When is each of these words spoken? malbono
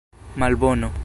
malbono 0.35 0.91